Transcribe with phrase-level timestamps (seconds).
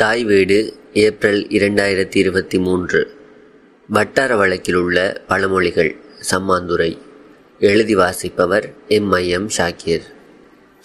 [0.00, 3.10] தாய் வீடு ஏப்ரல் இரண்டாயிரத்தி இருபத்தி மூன்று
[3.88, 5.96] வட்டார வழக்கில் உள்ள பழமொழிகள்
[6.30, 6.98] சம்மாந்துரை.
[7.60, 9.12] எழுதி வாசிப்பவர் எம்.
[9.12, 9.28] ஐ.
[9.28, 9.48] எம்.
[9.58, 10.00] ஷாக்கீர்.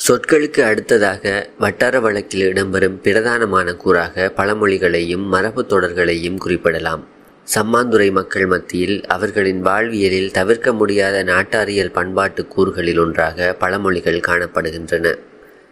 [0.08, 7.08] சொற்களுக்கு அடுத்ததாக வட்டார வழக்கில் இடம்பெறும் பிரதானமான கூறாக பழமொழிகளையும் மரபு தொடர்களையும் குறிப்பிடலாம்.
[7.56, 15.16] சம்மாந்துறை மக்கள் மத்தியில் அவர்களின் வாழ்வியலில் தவிர்க்க முடியாத நாட்டாரியல் பண்பாட்டு கூறுகளில் ஒன்றாக பழமொழிகள் காணப்படுகின்றன.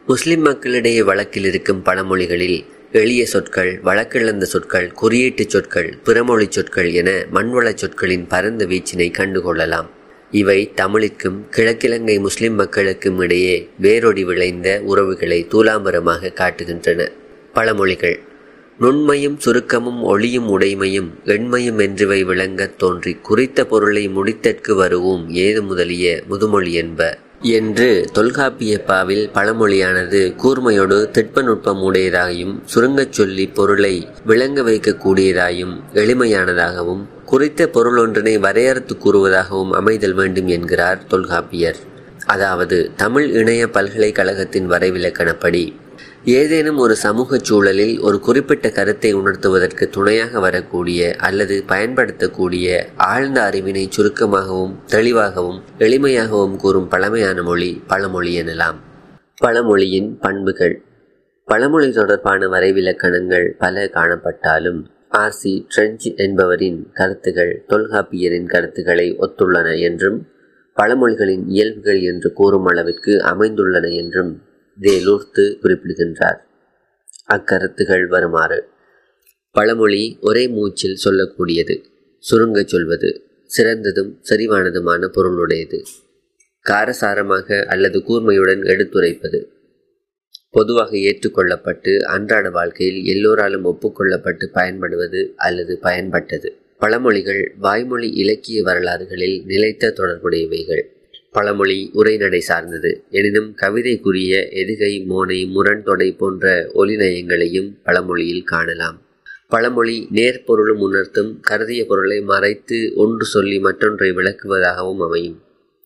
[0.07, 7.73] முஸ்லிம் மக்களிடையே வழக்கில் இருக்கும் பழமொழிகளில் எளிய சொற்கள் வழக்கிழந்த சொற்கள் குறியீட்டு சொற்கள் பிறமொழி சொற்கள் என மண்வள
[7.73, 9.85] சொற்களின் பரந்த வீச்சினை கண்டுகொள்ளலாம்.
[10.31, 17.11] இவை தமிழுக்கும் கிழக்கிழங்கை முஸ்லிம் மக்களுக்கும் இடையே வேரொடி விளைந்த உறவுகளை தூலாம்பரமாக காட்டுகின்றன.
[17.53, 18.19] பழமொழிகள்.
[18.79, 26.71] நுண்மையும் சுருக்கமும் ஒளியும் உடைமையும் எண்மையும் என்றுவை விளங்கத் தோன்றி குறித்த பொருளை முடித்தற்கு வருவோம் ஏது முதலிய முதுமொழி
[26.71, 27.17] என்ப.
[27.43, 38.39] என்று தொல்காப்பியப்பாவில் பழமொழியானது கூர்மையோடு திட்பநுட்பம் உடையதாயும் சுருங்கச் சொல்லி பொருளை விளங்க வைக்கக்கூடியதாயும் எளிமையானதாகவும் குறித்த பொருள் ஒன்றினை
[38.39, 41.75] வரையறுத்து கூறுவதாகவும் அமைதல் வேண்டும் என்கிறார் தொல்காப்பியர்.
[42.25, 45.73] அதாவது தமிழ் இணைய பல்கலைக்கழகத்தின் வரைவிலக்கணப்படி
[46.25, 54.79] ஏதேனும் ஒரு சமூக சூழலில் ஒரு குறிப்பிட்ட கருத்தை உணர்த்துவதற்கு துணையாக வரக்கூடிய அல்லது பயன்படுத்தக்கூடிய ஆழ்ந்த அறிவினை சுருக்கமாகவும்
[54.85, 58.79] தெளிவாகவும் எளிமையாகவும் கூறும் பழமையான மொழி பழமொழி எனலாம்.
[59.41, 60.81] பழமொழியின் பண்புகள்.
[61.45, 70.25] பழமொழி தொடர்பான வரைவிலக்கணங்கள் பல காணப்பட்டாலும் ஆசி ட்ரெஞ்ச் என்பவரின் கருத்துகள் தொல்காப்பியரின் கருத்துக்களை ஒத்துள்ளன என்றும்
[70.77, 74.31] பழமொழிகளின் இயல்புகள் என்று கூறும் அளவிற்கு அமைந்துள்ளன என்றும்
[74.79, 76.47] வேலூர்த்து குறிப்பிடுகின்றார்.
[77.29, 78.67] அக்கருத்துகள் வருமாறு.
[79.51, 81.83] பழமொழி ஒரே மூச்சில் சொல்லக்கூடியது.
[82.19, 85.83] சுருங்கச் சொல்வது சிறந்ததும் செறிவானதுமான பொருளுடையது.
[86.69, 89.45] காரசாரமாக அல்லது கூர்மையுடன் எடுத்துரைப்பது.
[90.51, 96.49] பொதுவாக ஏற்றுக்கொள்ளப்பட்டு அன்றாட வாழ்க்கையில் எல்லோராலும் ஒப்புக்கொள்ளப்பட்டு பயன்படுவது அல்லது பயன்பட்டது.
[96.79, 100.92] பழமொழிகள் வாய்மொழி இலக்கிய வரலாறுகளில் நிலைத்த தொடர்புடையவைகள்.
[101.33, 103.03] பழமொழி உரைநடை சார்ந்தது.
[103.09, 109.01] எனினும் கவிதைக்குரிய எதுகை மோனை முரண் தொடை போன்ற ஒலிநயங்களையும் பழமொழியில் காணலாம்.
[109.47, 115.41] பழமொழி நேர்பொருளும் உணர்த்தும் கருதிய பொருளை மறைத்து ஒன்று சொல்லி மற்றொன்றை விளக்குவதாகவும் அமையும்.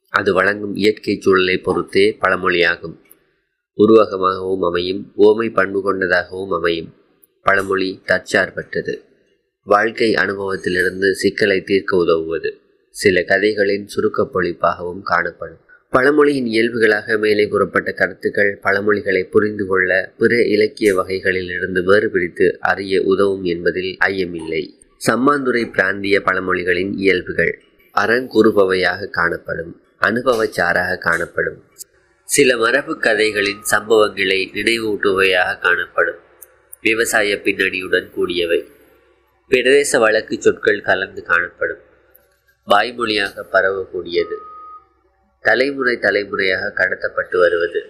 [0.10, 2.96] அது வழங்கும் இயற்கை சூழலை பொறுத்தே பழமொழியாகும்.
[3.78, 6.94] உருவகமாகவும் அமையும் ஓமை பண்பு கொண்டதாகவும் அமையும்.
[7.44, 8.98] பழமொழி தற்சார்பற்றது.
[9.64, 12.62] வாழ்க்கை அனுபவத்திலிருந்து சிக்கலை தீர்க்க உதவுவது.
[13.00, 15.60] சில கதைகளின் சுருக்கப்பொழிப்பாகவும் காணப்படும்.
[15.90, 23.44] பழமொழியின் இயல்புகளாக மேலே கூறப்பட்ட கருத்துக்கள் பழமொழிகளை புரிந்து கொள்ள பிற இலக்கிய வகைகளில் இருந்து வேறுபிடித்து அறிய உதவும்
[23.44, 24.64] என்பதில் ஐயமில்லை.
[25.08, 27.54] சம்மாந்துறை பிராந்திய பழமொழிகளின் இயல்புகள்
[27.98, 31.64] அறங்கூறுபவையாக காணப்படும் அனுபவச்சாராக காணப்படும்.
[32.24, 36.22] சில மரபு கதைகளின் சம்பவங்களை நினைவூட்டுவையாக காணப்படும்
[36.82, 38.68] விவசாய பின்னணியுடன் கூடியவை.
[39.50, 41.86] பிரதேச வழக்கு சொற்கள் கலந்து காணப்படும்.
[42.68, 44.36] வாய்மொழியாக பரவக்கூடியது.
[45.42, 47.82] தலைமுறை தலைமுறையாக கடத்தப்பட்டு வருவது.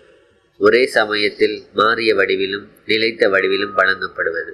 [0.57, 4.53] ஒரே சமயத்தில் மாறிய வடிவிலும் நிலைத்த வடிவிலும் வழங்கப்படுவது.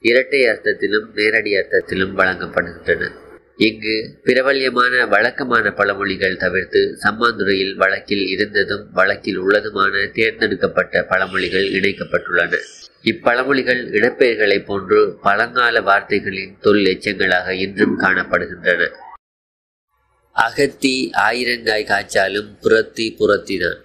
[0.00, 3.10] இரட்டை அர்த்தத்திலும் நேரடி அர்த்தத்திலும் வழங்கப்படுகின்றன.
[3.56, 12.58] இங்கு பிரபல்யமான வழக்கமான பழமொழிகள் தவிர்த்து சம்மாந்துறையில் வழக்கில் இருந்ததும் வழக்கில் உள்ளதுமான தேர்ந்தெடுக்கப்பட்ட பழமொழிகள் இணைக்கப்பட்டுள்ளன.
[13.02, 18.90] இப்பழமொழிகள் இடப்பெயர்களைப் போன்று பழங்கால வார்த்தைகளின் தொல் எச்சங்களாக இன்றும் காணப்படுகின்றன.
[20.34, 23.78] அகத்தி ஆயிரங்காய் காய்ச்சாலும் புறத்தி புறத்தினான்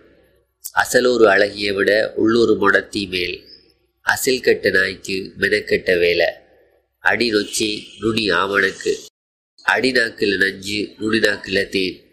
[0.74, 3.44] அசலூர் அழகிய விட உள்ளூர் முடத்தி மேல்.
[4.02, 6.26] அசில் கட்ட நாய்க்கு மெனக்கெட்ட வேலை.
[7.00, 8.94] அடி நொச்சி நுனி ஆமணக்கு.
[9.64, 12.04] அடிநாக்கில் நஞ்சு நுனி நாக்கில் தேன்.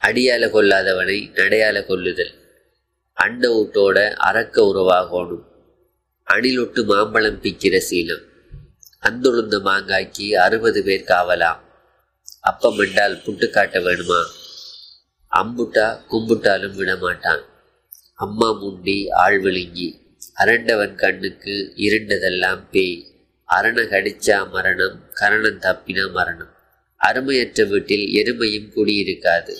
[0.00, 2.34] அடியால கொல்லாதவனை நடையால கொல்லுதல்.
[3.12, 5.44] அண்ட ஊட்டோட அறக்க உறவாகணும்.
[6.26, 8.22] அணிலொட்டு மாம்பழம் பிக்கிற சீலம்
[9.02, 11.70] அந்துழுந்த மாங்காய்க்கு அறுபது பேர் காவலாம்.
[12.42, 14.24] அப்பம் என்றால் புட்டு காட்ட வேணுமா?
[15.30, 17.42] அம்புட்டா கும்புட்டாலும் விடமாட்டான்.
[18.14, 20.00] அம்மா முண்டி ஆள் விழுங்கி
[20.34, 23.06] அரண்டவன் கண்ணுக்கு இருண்டதெல்லாம் பேய்.
[23.48, 26.52] அரண கடிச்சா மரணம் கரணம் தப்பினா மரணம்.
[26.96, 29.56] அருமையற்ற வீட்டில் எருமையும் குடியிருக்காது.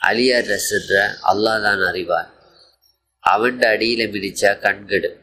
[0.00, 2.32] அலியார் ரசன்ற அல்லாதான் அறிவார்.
[3.20, 5.16] அவண்ட அடியில மிதிச்சா கண்கடு.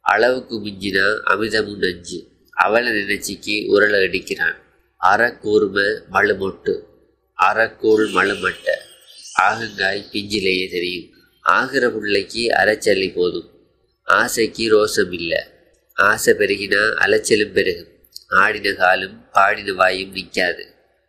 [0.00, 2.26] அளவுக்கு மிஞ்சினா அமிதமும் நஞ்சு.
[2.50, 4.62] அவளை நினைச்சிக்கு உரலை அடிக்கிறான்
[5.12, 6.80] அறக்கூர்ம மழுமொட்டு.
[7.52, 8.68] அறக்கூழ் மழுமட்ட.
[9.34, 11.10] ஆகங்காய் பிஞ்சிலேயே தெரியும்.
[11.40, 13.50] ஆகிற பிள்ளைக்கு அரைச்சல்லி போதும்.
[14.04, 15.42] ஆசைக்கு ரோசம் இல்லை
[15.94, 17.88] ஆசை பெருகினா அலைச்சலும் பெருகும்.
[18.28, 20.66] ஆடின காலும் பாடின வாயும் நிற்காது.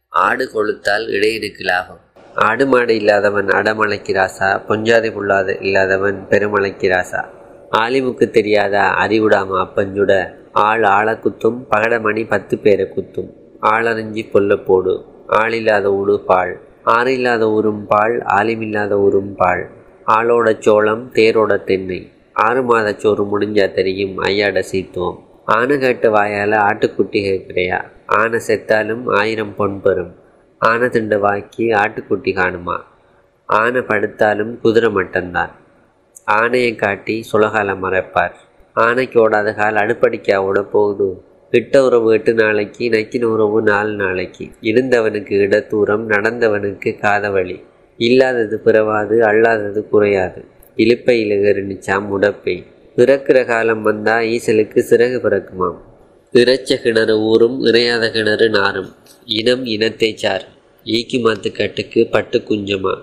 [0.09, 1.99] ஆடு கொளுத்தால் இடையனுக்கு லாபம்.
[2.35, 4.61] ஆடு மாடு இல்லாதவன் அடமலைக்கு ராசா.
[4.69, 7.29] பொஞ்சாதி புல்லாத இல்லாதவன் பெருமலைக்கு ராசா.
[7.71, 10.35] ஆலிமுக்கு தெரியாத அறிவுடாம அப்பஞ்சுட.
[10.51, 13.44] ஆள் ஆளை குத்தும் பகடமணி பத்து பேரை குத்தும்.
[13.73, 14.93] ஆளறிஞ்சி கொல்லப்போடு போடு.
[15.41, 16.53] ஆளில்லாத ஊடு பால்
[16.95, 19.63] ஆறில்லாத ஊரும் பால் ஆலிமில்லாத ஊரும் பால்
[20.07, 22.11] ஆளோட சோளம் தேரோட தென்னை.
[22.33, 25.19] ஆறு மாத சோறு முடிஞ்சா தெரியும் ஐயாட சீத்துவம்.
[25.45, 27.79] ஆனை கேட்ட வாயால் ஆட்டுக்குட்டி கேட்குறியா?
[28.05, 30.13] ஆனை செத்தாலும் ஆயிரம் பொன் பெறும்.
[30.57, 32.77] ஆனை திண்ட வாக்கி ஆட்டுக்குட்டி காணுமா?
[33.49, 35.53] ஆனை படுத்தாலும் குதிரை மட்டும்தான்.
[36.31, 38.35] ஆனையை காட்டி சுலகாலம் மறைப்பார்.
[38.75, 41.09] ஆனைக்கு ஓடாத கால் அடுப்படிக்கா ஓட போகுது?
[41.55, 44.45] இட்ட உறவு எட்டு நாளைக்கு நக்கின உறவு நாலு நாளைக்கு.
[44.61, 47.57] இருந்தவனுக்கு இடத்தூரம் நடந்தவனுக்கு காதவழி.
[47.97, 50.41] இல்லாதது பிறவாது அல்லாதது குறையாது.
[50.75, 52.55] இழுப்பையில் எரிணிச்சாம் உடப்பை.
[52.97, 55.77] பிறக்கிற காலம் வந்தா ஈசலுக்கு சிறகு பிறக்குமாம்.
[56.33, 58.91] இறைச்ச கிணறு ஊரும் இறையாத கிணறு நாரும்
[59.25, 60.45] இனம் இனத்தை சார்.
[60.85, 62.95] ஈக்கி மாத்து கட்டுக்கு பட்டு குஞ்சமா.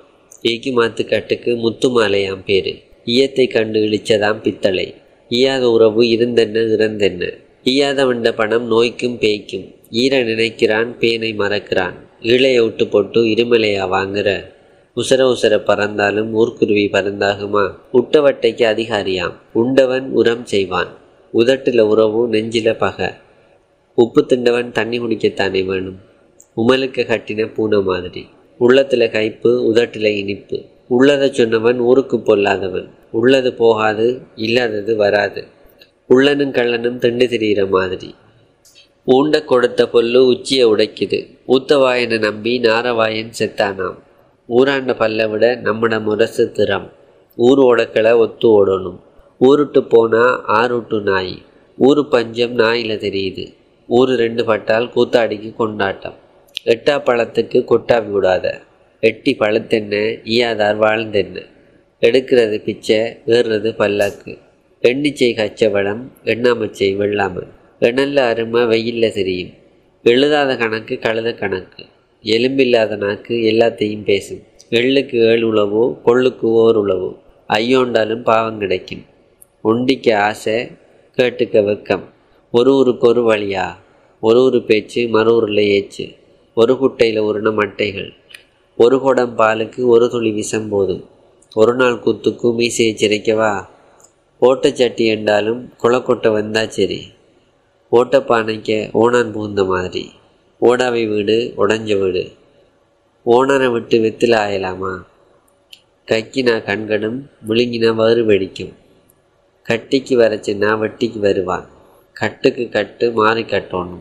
[0.43, 2.75] ஈக்கி மாத்து கட்டுக்கு முத்து மாலையாம் பேரு.
[3.07, 4.95] ஈயத்தை கண்டு இழிச்சதாம் பித்தளை.
[5.31, 7.25] ஈயாத உறவு இருந்தென்ன இறந்தென்ன?
[7.65, 9.75] ஈயாத வந்த பணம் நோய்க்கும் பேய்க்கும்.
[9.91, 11.95] ஈர நினைக்கிறான் பேனை மறக்கிறான்.
[12.21, 14.45] ஈழைய விட்டு போட்டு இருமலையா வாங்குற?
[14.97, 17.75] உசர உசர பறந்தாலும் ஊர்க்குருவி பறந்தாகுமா?
[17.93, 19.33] உட்டவட்டைக்கு அதிகாரியாம்.
[19.53, 20.89] உண்டவன் உரம் செய்வான்.
[21.35, 23.09] உதட்டுல உறவு நெஞ்சில பகை.
[23.95, 25.97] உப்பு திண்டவன் தண்ணி குடிக்கத்தானே வேணும்?
[26.57, 28.27] உமலுக்கு கட்டின பூனை மாதிரி.
[28.61, 30.63] உள்ளத்துல கைப்பு உதட்டுல இனிப்பு.
[30.89, 32.89] உள்ளதை சொன்னவன் ஊருக்கு பொல்லாதவன்.
[33.11, 35.45] உள்ளது போகாது இல்லாதது வராது.
[36.13, 38.15] உள்ளனும் கள்ளனும் திண்டு திரிகிற மாதிரி.
[39.07, 41.39] ஊண்ட கொடுத்த பொல்லு உச்சியை உடைக்குது.
[41.49, 43.99] ஊத்தவாயனை நம்பி நாரவாயன் செத்தானாம்.
[44.49, 46.93] ஊராண்ட பல்ல விட நம்மட முரசு திறம்.
[47.37, 49.01] ஊர் ஓடக்களை ஒத்து ஓடணும்.
[49.41, 51.43] ஊருட்டு போனா ஆறுட்டு நாய்.
[51.77, 53.55] ஊரு பஞ்சம் நாயில் தெரியுது.
[53.87, 56.15] ஊரு ரெண்டு பட்டால் கூத்தாடிக்கு கொண்டாட்டம்.
[56.65, 58.61] எட்டா பழத்துக்கு கொட்டாவி விடாத.
[59.01, 61.47] எட்டி பழத்தென்ன ஈயாதார் வாழ்ந்தென்ன.
[62.01, 64.39] எடுக்கிறது பிச்சை ஏறுறது பல்லாக்கு.
[64.83, 67.49] எண்ணிச்சை வளம் எண்ணாமச்சை வெள்ளாமல்
[67.81, 69.51] எண்ணல்ல அருமை வெயில்ல தெரியும்.
[70.03, 71.85] எழுதாத கணக்கு கழுத கணக்கு.
[72.23, 74.43] எலும்பில்லாத நாக்கு எல்லாத்தையும் பேசும்.
[74.71, 77.19] எள்ளுக்கு ஏழு உழவோ கொள்ளுக்கு ஓர் உழவோ.
[77.49, 79.05] ஐயோண்டாலும் பாவம் கிடைக்கும்.
[79.65, 80.71] ஒண்டிக்க ஆசை
[81.17, 82.03] கேட்டுக்க வெக்கம்.
[82.51, 83.67] ஒரு ஊருக்கு ஒரு வழியா?
[84.21, 86.17] ஒரு ஊர் பேச்சு மறு ஊரில் ஏச்சு.
[86.55, 88.11] ஒரு குட்டையில் உருண மட்டைகள்
[88.77, 91.09] ஒரு குடம் பாலுக்கு ஒரு துளி விஷம் போதும்.
[91.55, 93.67] ஒரு நாள் குத்துக்கு மீசையை சிரிக்கவா?
[94.43, 97.13] ஓட்டச்சட்டி என்றாலும் குளக்கொட்டை வந்தால் சரி.
[97.93, 100.13] ஓட்டப்பானைக்க ஓனான் பூந்த மாதிரி.
[100.61, 102.33] ஓடாவை வீடு உடஞ்ச வீடு.
[103.27, 105.03] ஓனரை விட்டு வெத்தில் ஆயலாமா?
[106.07, 108.73] கக்கினா கண்கடும் முழுங்கினா வறு வெடிக்கும்.
[109.63, 111.67] கட்டிக்கு வரச்சுன்னா வட்டிக்கு வருவான்.
[112.13, 114.01] கட்டுக்கு கட்டு மாறி கட்டணும்.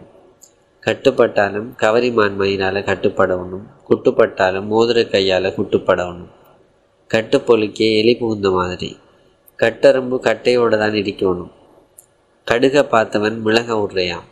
[0.85, 3.63] கட்டுப்பட்டாலும் கவரிமான் மயிலால் கட்டுப்படணும்.
[3.89, 6.29] குட்டுப்பட்டாலும் மோதிர கையால் குட்டுப்படணும்.
[7.13, 8.97] கட்டுப்பொழுக்கே எலி புகுந்த மாதிரி.
[9.61, 11.51] கட்டரும்பு கட்டையோடு தான் இடிக்கணும்.
[12.51, 14.27] கடுக பார்த்தவன் மிளக உர்றையாம்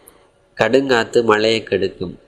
[0.62, 2.20] கடுங்காத்து மழையை கெடுக்கும்.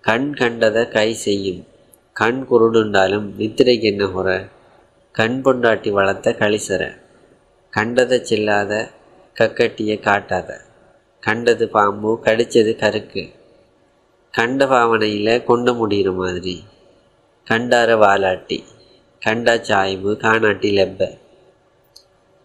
[0.00, 1.66] கண் கண்டதை கை செய்யும்.
[2.12, 4.38] கண் குருடுண்டாலும் நித்திரைக்கு என்ன குறை?
[5.12, 6.96] கண் பொண்டாட்டி வளர்த்த களிசர
[7.70, 8.88] கண்டதை செல்லாத
[9.40, 10.54] கக்கட்டிய காட்டாத.
[11.20, 13.30] கண்டது பாம்பு கடிச்சது கருக்கு.
[14.30, 16.64] கண்ட பாவனையில் கொண்ட முடிகிற மாதிரி.
[17.50, 18.62] கண்டார வாலாட்டி.
[19.20, 21.18] கண்டா சாய்வு காணாட்டி லெப்பை.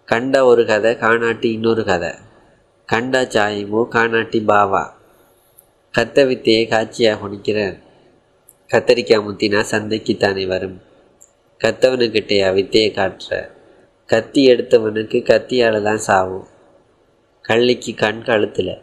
[0.05, 2.09] கண்ட ஒரு கதை காணாட்டி இன்னொரு கதை.
[2.85, 4.83] கண்டா சாய்வு காணாட்டி பாவா.
[5.97, 7.77] கத்த வித்தையை காட்சியாக குடிக்கிறேன்
[8.73, 10.81] கத்தரிக்காய் முத்தினா சந்தைக்குத்தானே வரும்.
[11.63, 13.49] கத்தவனுக்கிட்டே வித்தையை காட்டுற.
[14.05, 16.47] கத்தி எடுத்தவனுக்கு கத்தியால் தான் சாவும்.
[17.49, 18.81] கள்ளிக்கு கண் கழுத்தில்.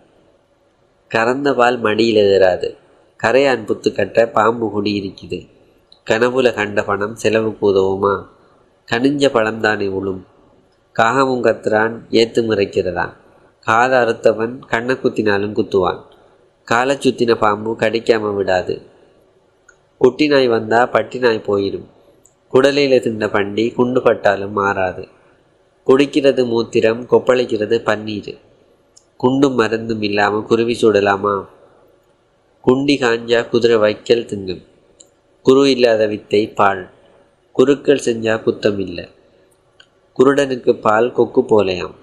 [1.08, 2.76] கறந்த பால் மடியில் எதிராது.
[3.22, 5.48] கரையான் புத்து கட்ட பாம்பு குடி இருக்குது
[6.10, 8.26] கனவுல கண்ட பணம் செலவுக்கு உதவுமா
[8.92, 10.22] கனிஞ்ச பழம்தானே உளும்
[11.00, 13.12] காகமும் கத்துறான் ஏத்து முறைக்கிறதான்
[13.66, 16.00] காத அறுத்தவன் கண்ணை குத்தினாலும் குத்துவான்.
[16.69, 18.75] காலை சுத்தின பாம்பு கடிக்காம விடாது.
[19.99, 21.88] குட்டி நாய் வந்தா பட்டி நாய் போயிடும்.
[22.52, 25.09] குடலையில் தின்ன பண்டி குண்டு பட்டாலும் மாறாது.
[25.87, 28.33] குடிக்கிறது மூத்திரம் கொப்பளிக்கிறது பன்னீர்.
[29.16, 31.35] குண்டும் மருந்தும் இல்லாமல் குருவி சுடலாமா?
[32.64, 34.64] குண்டி காஞ்சா குதிரை வைக்கல் திங்கும்.
[35.42, 36.90] குரு இல்லாத வித்தை பால்.
[37.52, 39.09] குருக்கள் செஞ்சா குத்தம் இல்லை.
[40.18, 41.94] குருடனுக்கு பால் கொக்கு போலையாம்.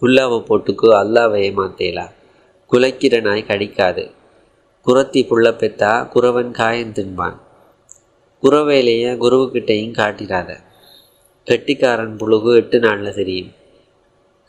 [0.00, 2.10] குல்லாவை போட்டுக்கு அல்லாவை ஏமாத்தேலா.
[2.72, 4.10] குலைக்கிற நாய் கடிக்காது.
[4.86, 7.36] குரத்தி புள்ள பெத்தா குறவன் காயம் தின்பான்.
[8.42, 10.56] குறவேலைய குருவுக்கிட்டையும் காட்டிடாத
[11.44, 13.52] கெட்டிக்காரன் புழுகு எட்டு நாளில் தெரியும்.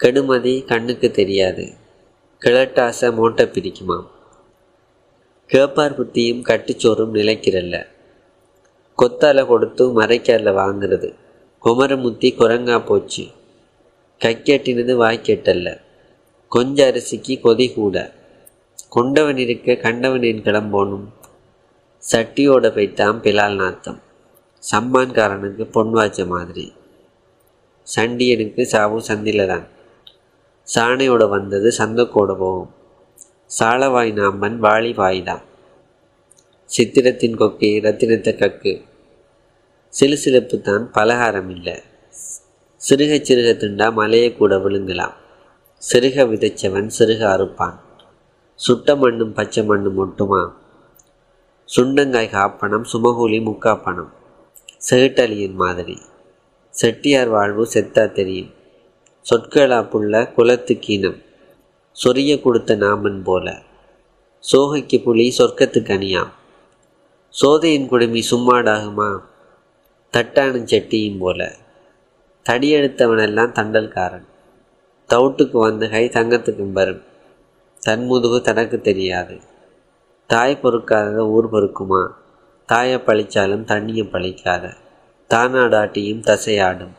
[0.03, 1.73] கெடுமதி கண்ணுக்கு தெரியாது.
[2.45, 4.05] கிழட்டாசை மூட்டை பிரிக்குமாம்.
[5.53, 7.85] கேப்பார் புத்தியும் கட்டுச்சோறும் நிலைக்கிறல்ல.
[8.97, 11.13] கொத்தால கொடுத்து மறைக்கால வாங்குறது.
[11.63, 13.23] குமரமுத்தி குரங்கா போச்சு.
[14.19, 15.79] கைக்கெட்டினது வாய்க்கெட்டல்ல.
[16.49, 18.13] கொஞ்ச அரிசிக்கு கொதி கூட.
[18.89, 21.05] கொண்டவன் இருக்க கண்டவன் என் கிளம்போனும்.
[22.11, 24.01] சட்டியோட பைத்தான் பிலால் நாத்தம்.
[24.71, 26.73] சம்மான்காரனுக்கு பொன் வாச்ச மாதிரி.
[27.83, 29.67] சண்டியனுக்கு சாவு சந்தில தான்
[30.75, 32.69] சாணையோட வந்தது சந்தக்கோட போகும்.
[33.59, 35.41] சாலவாய் நாம்பன் வாளி வாய்தான்
[36.65, 38.91] சித்திரத்தின் கொக்கை ரத்தினத்தை கக்கு.
[39.99, 41.81] சிலுசிலுப்பு தான் பலகாரம் இல்லை
[42.89, 45.13] சிறுக சிறுக திண்டா மலையை கூட விழுங்கலாம்.
[45.91, 47.79] சிறுக விதைச்சவன் சிறுக அறுப்பான்.
[48.55, 50.51] சுட்ட மண்ணும் பச்சை மண்ணும் ஒட்டுமா?
[51.75, 54.09] சுண்டங்காய் காப்பணம் சுமகூலி முக்காப்பணம்.
[54.89, 56.01] செகுட்டலியின் மாதிரி.
[56.69, 58.53] செட்டியார் வாழ்வு செத்தா தெரியும்.
[59.29, 61.23] சொற்களா புள்ள குலத்து கீனம்.
[62.03, 63.61] சொரிய கொடுத்த நாமன் போல.
[64.51, 66.31] சோகைக்கு புலி சொர்க்கத்துக்கு அணியாம்.
[67.29, 69.17] சோதையின் குடுமி சும்மாடாகுமா?
[70.17, 71.55] தட்டானும் செட்டியும் போல.
[72.49, 74.25] தடியெடுத்தவனெல்லாம் தண்டல்காரன்.
[75.13, 77.01] தவுட்டுக்கு வந்த கை தங்கத்துக்கும் வரும்.
[77.87, 79.39] தன்முதுகு தனக்கு தெரியாது.
[80.27, 82.07] தாய் பொறுக்காத ஊர் பொறுக்குமா?
[82.65, 84.73] தாயை பழிச்சாலும் தண்ணியை பழிக்காத.
[85.29, 86.91] தானாடாட்டியும் தசையாடும்.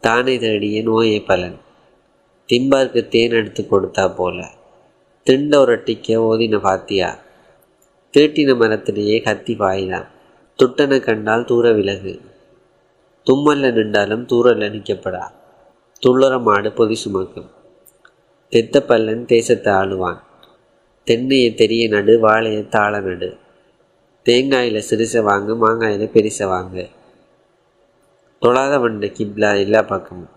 [0.00, 1.58] தானே தேடிய நோயை பலன்.
[2.52, 4.50] திம்பாருக்கு தேன் எடுத்து கொடுத்தா போல.
[5.22, 7.18] திண்ட உரட்டிக்க ஓதின பாத்தியா?
[8.16, 10.06] தீட்டின மரத்திலேயே கத்தி பாய்தான்.
[10.62, 12.20] துட்டனை கண்டால் தூர விலகு
[13.28, 15.30] தும்மல்ல நின்றாலும் தூரல்ல நிற்கப்படா.
[16.06, 17.50] துள்ளுற மாடு பொதி சுமக்கும்.
[18.48, 20.18] தெத்த பல்லன் தேசத்தை ஆளுவான்.
[21.06, 23.36] தென்னையை தெரிய நடு வாழையை தாள நடு.
[24.22, 26.88] தேங்காயில் சிறுசை வாங்கு மாங்காயில் பெரிசை வாங்கு.
[28.40, 30.28] தொழாத வண்ட கிப்லா எல்லா பக்கமும்.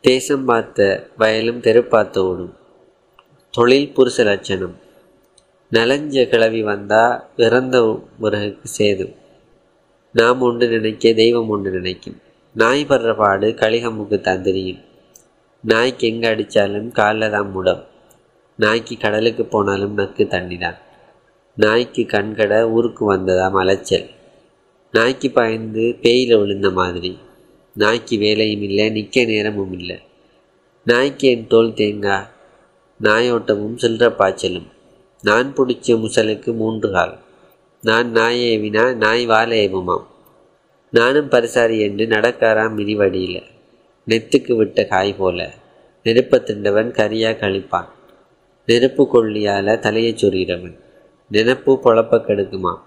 [0.00, 2.54] தேசம் பார்த்த வயலும் தெரு பார்த்த ஓடும்.
[3.50, 4.76] தொழில் புருஷ லட்சணம்.
[5.70, 9.14] நலஞ்ச கிளவி வந்தா இறந்த உறகுக்கு சேதும்
[10.14, 12.16] நாம் உண்டு நினைக்க தெய்வம் உண்டு நினைக்கும்.
[12.54, 14.80] நாய் படுற பாடு கலிகமுக்கு தான் தெரியும்
[15.64, 17.82] நாய்க்கு எங்கே அடித்தாலும் காலில் தான் முடம்.
[18.58, 20.78] நாய்க்கு கடலுக்கு போனாலும் நக்கு தண்ணி தான்
[21.56, 24.08] நாய்க்கு கண்கடை ஊருக்கு வந்ததா மலைச்சல்
[24.94, 27.12] நாய்க்கு பயந்து பேயில் விழுந்த மாதிரி.
[27.76, 29.98] நாய்க்கு வேலையும் இல்லை நிற்க நேரமும் இல்லை.
[30.86, 32.28] நாய்க்கு என் தோல் தேங்காய்
[33.00, 34.68] நாயோட்டமும் சில்லற பாய்ச்சலும்.
[35.24, 37.14] நான் பிடிச்ச முசலுக்கு மூன்று கால்.
[37.82, 40.06] நான் நாய் ஏவினா நாய் வாழ ஏவுமாம்.
[40.90, 43.42] நானும் பரிசாரி என்று நடக்காராம் மிதிவடியில்
[44.08, 45.54] நெத்துக்கு விட்ட காய் போல.
[46.04, 47.88] நெருப்ப திண்டவன் கரியா கழிப்பான்.
[48.66, 50.78] நெருப்பு கொள்ளியால் தலையை சொறிகிறவன்
[51.32, 52.78] நெனப்பு பொழப்ப கெடுக்குமா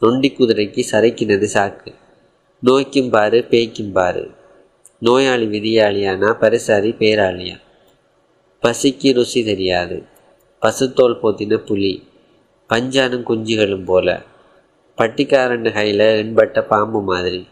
[0.00, 1.94] நொண்டி குதிரைக்கு சரைக்கினது சாக்கு.
[2.66, 4.30] நோய்க்கும் பாரு பேய்க்கும் பாரு.
[4.98, 7.60] நோயாளி விதியாளியானா பரிசாரி பேராளியா.
[8.62, 10.02] பசிக்கு ருசி தெரியாது.
[10.62, 12.08] பசுத்தோல் போத்தின புலி.
[12.68, 14.22] பஞ்சானும் குஞ்சுகளும் போல.
[14.98, 17.46] பட்டிக்காரன் கையில் எண்பட்ட பாம்பு மாதிரி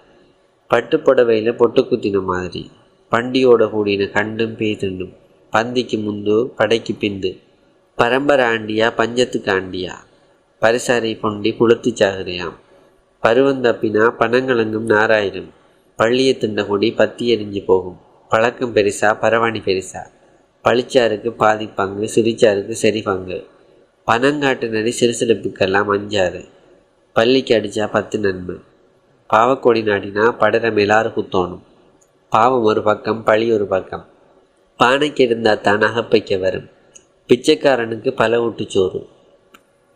[0.68, 2.70] பட்டு புடவையில் பொட்டு குத்தின மாதிரி
[3.10, 5.12] பண்டியோட கூடின கண்டும் பேய்துண்டும்
[5.52, 7.38] பந்திக்கு முந்து படைக்கு பிந்து
[7.96, 9.92] பரம்பரை ஆண்டியா பஞ்சத்துக்கு ஆண்டியா
[10.62, 11.52] பரிசாரை பொண்டி
[12.00, 12.56] சாகுறியாம்.
[13.20, 15.48] பருவம் பருவந்தப்பினா பணங்களங்கும் நாராயிரம்
[15.96, 17.98] பள்ளியை திண்ட கொடி பத்தி எரிஞ்சு போகும்.
[18.28, 20.06] பழக்கம் பெருசா பரவாணி பெருசா.
[20.64, 23.46] பளிச்சாருக்கு பாதி பங்கு சிரிச்சாருக்கு சரி பங்கு.
[24.06, 26.44] பணங்காட்டு நரி சிறுசிறுப்புக்கெல்லாம் அஞ்சாறு.
[27.16, 28.54] பள்ளிக்கு அடித்தா பத்து நன்மை.
[29.30, 31.62] பாவக்கொடி நாடினா படரம் எல்லாரும் குத்தோணும்
[32.32, 34.02] பாவம் ஒரு பக்கம் பழி ஒரு பக்கம்.
[34.80, 36.66] பானைக்கு இருந்தால் தான் அகப்பைக்க வரும்.
[37.28, 38.40] பிச்சைக்காரனுக்கு பல
[38.74, 39.00] சோறு.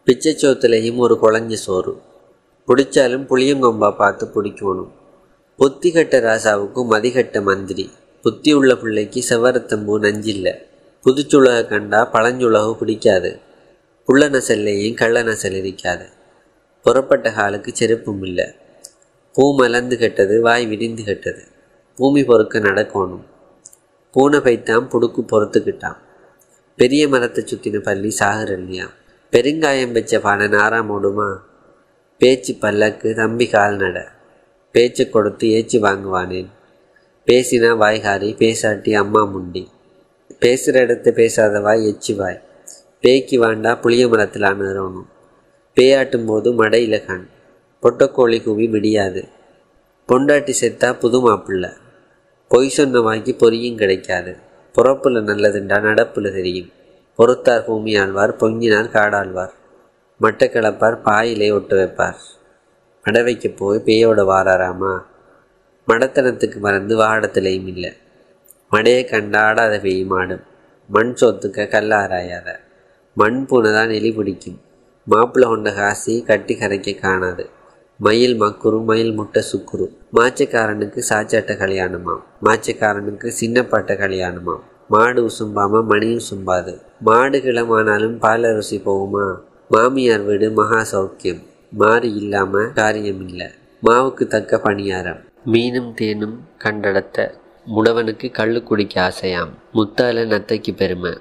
[0.06, 1.92] பிச்சை சோத்துலேயும் ஒரு குழஞ்ச சோறு.
[2.68, 4.90] பிடிச்சாலும் புளியங்கொம்பா பார்த்து பிடிக்கணும்
[5.58, 7.84] பொத்திகட்ட ராசாவுக்கு மதிகட்ட மந்திரி.
[8.24, 10.54] புத்தி உள்ள பிள்ளைக்கு செவரத்தம்பூ நஞ்சில்லை.
[11.04, 13.32] புதுச்சுலக கண்டா பழஞ்சுலகு பிடிக்காது
[14.08, 16.06] புள்ள நசல்லையும் கள்ள நசல் இருக்காது.
[16.84, 18.46] புறப்பட்ட காலுக்கு செருப்பும் இல்லை.
[19.34, 21.42] பூ மலர்ந்து கெட்டது வாய் விரிந்து கெட்டது.
[21.96, 23.25] பூமி பொறுக்க நடக்கணும்.
[24.14, 25.99] பூனை பைத்தான் புடுக்கு பொறுத்துக்கிட்டான்.
[26.78, 28.87] பெரிய மரத்தை சுற்றின பள்ளி சாகுறல்லையா
[29.32, 31.28] பெருங்காயம் வச்ச பானை நாரா ஓடுமா
[32.20, 33.99] பேச்சு பல்லக்கு தம்பி கால்நட
[34.75, 36.50] பேச்சு கொடுத்து ஏச்சு வாங்குவானேன்.
[37.26, 39.62] பேசினா வாய்காரி பேசாட்டி அம்மா முண்டி.
[40.38, 42.40] பேசுகிற இடத்த பேசாத வாய் எச்சு வாய்.
[43.00, 45.08] பேய்க்கு வாண்டா புளிய மரத்தில் அணுகிறோனும்
[45.80, 47.26] பேயாட்டும் போது மடை இலகான்.
[47.82, 49.28] பொட்டக்கோழி கூவி விடியாது
[50.08, 51.72] பொண்டாட்டி செத்தா புது மாப்பிள்ள.
[52.49, 54.37] பொய் சொன்ன வாங்கி பொரியும் கிடைக்காது.
[54.75, 56.70] புறப்புல நல்லதுண்டா நடப்புல தெரியும்.
[57.18, 59.52] பொறுத்தார் பூமி ஆழ்வார் பொங்கினார் காடாழ்வார்.
[60.22, 62.14] மட்டை கிளப்பார் பாயிலே ஒட்டு வைப்பார்.
[63.04, 65.02] மடவைக்கு போய் பேயோட வாராராமா?
[65.88, 67.92] மடத்தனத்துக்கு மறந்து வாடத்திலையும் இல்லை.
[68.72, 70.40] மடையை கண்டாடாத பெய்யும் ஆடும்
[70.88, 72.56] மண் சொத்துக்க கல்லாராயாத.
[73.14, 74.60] மண் பூனை தான் எலி பிடிக்கும்.
[75.04, 77.49] மாப்பிள்ளை கொண்ட காசி கட்டி கரைக்க காணாது.
[77.97, 79.87] மயில் மக்குரு மயில் முட்டை சுக்குரு.
[80.14, 82.23] மாச்சக்காரனுக்கு சாச்சாட்ட கல்யாணமாம்.
[82.45, 84.61] மாச்சக்காரனுக்கு சின்னப்பாட்ட கல்யாணமாம்.
[84.88, 86.80] மாடு உசும்பாம மணியும் சும்பாது.
[87.00, 89.37] மாடு கிளமானாலும் பால ருசி போகுமா?
[89.69, 91.42] மாமியார் வீடு மகா சௌக்கியம்.
[91.71, 93.47] மாறி இல்லாம காரியம் இல்லை
[93.87, 95.25] மாவுக்கு தக்க பணியாரம்.
[95.47, 97.35] மீனும் தேனும் கண்டடத்த
[97.76, 99.50] முடவனுக்கு கள்ளு குடிக்க ஆசையாம்.
[99.75, 101.19] முத்தால நத்தைக்கு பெருமை.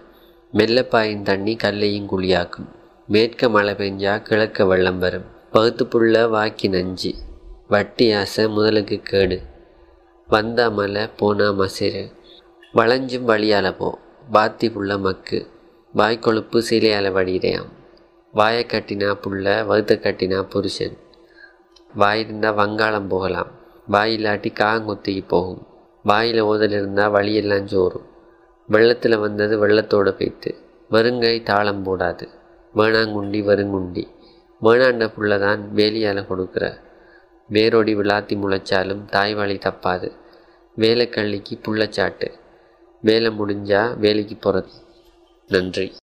[0.53, 2.77] மெல்லப்பாயின் தண்ணி கல்லையும் குழியாக்கும்.
[3.11, 5.25] மேற்க மழை பெஞ்சா கிழக்க வெள்ளம் வரும்.
[5.53, 7.13] பகுத்துப்புள்ள வாக்கி நஞ்சு.
[7.67, 9.41] வட்டி ஆசை முதலுக்கு கேடு.
[10.27, 12.11] வந்தா மலை போனா மசிறு.
[12.73, 13.99] வளைஞ்சும் வழியால போ.
[14.31, 15.47] பாத்தி புள்ள மக்கு.
[15.95, 17.67] வாய்க்கொழுப்பு சீலையால வடிகிறையாம்
[18.31, 20.97] வாயை கட்டினா புள்ள வகுத்த கட்டினா புருஷன்.
[21.95, 23.51] வாய் இருந்தால் வங்காளம் போகலாம்.
[23.87, 25.67] வாய் இல்லாட்டி காங்கொத்திக்கு போகும்.
[26.03, 28.05] வாயில் ஓதல் இருந்தால் வழியெல்லாம் சோறும்.
[28.67, 30.55] வெள்ளத்தில் வந்தது வெள்ளத்தோடு போய்த்து
[30.89, 32.37] வருங்கை தாளம் போடாது.
[32.75, 34.07] வேணாங்குண்டி வருங்குண்டி.
[34.61, 36.77] வேணாண்ட புள்ள தான் வேலியால் கொடுக்குற.
[37.49, 40.11] வேரோடி விளாத்தி முளைச்சாலும் தாய்வாளி தப்பாது.
[40.77, 42.27] வேலைக்கள்ளிக்கு புள்ளச்சாட்டு.
[43.01, 44.73] வேலை முடிஞ்சா வேலைக்கு போகிறது
[45.47, 45.95] நன்றி.